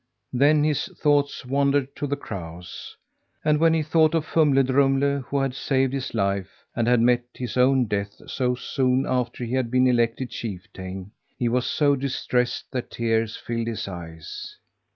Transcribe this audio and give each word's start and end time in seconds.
Then 0.33 0.63
his 0.63 0.87
thoughts 0.99 1.45
wandered 1.45 1.95
to 1.97 2.07
the 2.07 2.15
crows. 2.15 2.97
And 3.45 3.59
when 3.59 3.75
he 3.75 3.83
thought 3.83 4.15
of 4.15 4.25
Fumle 4.25 4.63
Drumle 4.63 5.21
who 5.27 5.37
had 5.39 5.53
saved 5.53 5.93
his 5.93 6.15
life, 6.15 6.65
and 6.75 6.87
had 6.87 6.99
met 7.01 7.23
his 7.35 7.55
own 7.55 7.85
death 7.85 8.19
so 8.27 8.55
soon 8.55 9.05
after 9.07 9.43
he 9.45 9.53
had 9.53 9.69
been 9.69 9.85
elected 9.85 10.31
chieftain, 10.31 11.11
he 11.37 11.47
was 11.47 11.67
so 11.67 11.95
distressed 11.95 12.71
that 12.71 12.89
tears 12.89 13.37
filled 13.37 13.67
his 13.67 13.87
eyes. 13.87 14.57